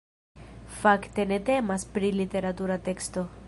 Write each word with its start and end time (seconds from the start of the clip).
Fakte 0.77 1.25
ne 1.33 1.39
temas 1.51 1.87
pri 1.99 2.13
literatura 2.23 2.83
teksto. 2.89 3.29